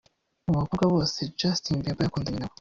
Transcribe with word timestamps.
Mu 0.47 0.53
bakobwa 0.59 0.85
bose 0.93 1.19
Justin 1.39 1.77
Bieber 1.83 2.05
yakundanye 2.05 2.39
na 2.39 2.47
bo 2.47 2.49